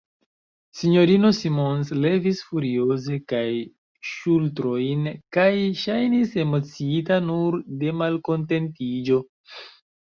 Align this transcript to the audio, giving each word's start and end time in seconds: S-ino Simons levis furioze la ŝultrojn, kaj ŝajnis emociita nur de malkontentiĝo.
S-ino 0.77 1.29
Simons 1.39 1.91
levis 2.05 2.41
furioze 2.47 3.19
la 3.33 3.43
ŝultrojn, 4.13 5.07
kaj 5.39 5.47
ŝajnis 5.85 6.37
emociita 6.47 7.23
nur 7.31 7.61
de 7.85 7.97
malkontentiĝo. 8.03 9.25